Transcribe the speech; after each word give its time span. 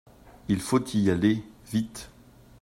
Il 0.47 0.61
faut 0.61 0.83
y 0.95 1.11
aller, 1.11 1.43
vite! 1.71 2.09